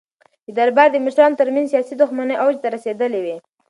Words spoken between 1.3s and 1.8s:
ترمنځ